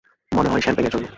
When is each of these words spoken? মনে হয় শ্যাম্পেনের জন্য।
মনে 0.31 0.49
হয় 0.49 0.61
শ্যাম্পেনের 0.61 0.93
জন্য। 0.93 1.07